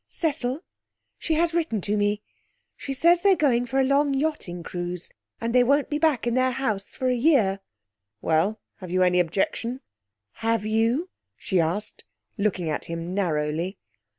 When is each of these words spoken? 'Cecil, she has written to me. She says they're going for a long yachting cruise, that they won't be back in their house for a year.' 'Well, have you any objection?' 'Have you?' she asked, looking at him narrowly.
'Cecil, 0.07 0.61
she 1.19 1.35
has 1.35 1.53
written 1.53 1.79
to 1.81 1.95
me. 1.95 2.23
She 2.75 2.91
says 2.91 3.21
they're 3.21 3.35
going 3.35 3.67
for 3.67 3.79
a 3.79 3.83
long 3.83 4.15
yachting 4.15 4.63
cruise, 4.63 5.11
that 5.39 5.53
they 5.53 5.63
won't 5.63 5.91
be 5.91 5.99
back 5.99 6.25
in 6.25 6.33
their 6.33 6.49
house 6.53 6.95
for 6.95 7.07
a 7.07 7.13
year.' 7.15 7.59
'Well, 8.19 8.59
have 8.77 8.89
you 8.89 9.03
any 9.03 9.19
objection?' 9.19 9.81
'Have 10.37 10.65
you?' 10.65 11.11
she 11.37 11.59
asked, 11.59 12.03
looking 12.35 12.67
at 12.67 12.85
him 12.85 13.13
narrowly. 13.13 13.77